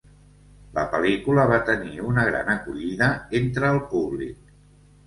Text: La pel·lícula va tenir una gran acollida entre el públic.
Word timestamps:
La 0.77 0.85
pel·lícula 0.93 1.45
va 1.53 1.59
tenir 1.69 1.93
una 2.13 2.25
gran 2.31 2.51
acollida 2.57 3.13
entre 3.43 3.75
el 3.77 3.83
públic. 3.95 4.55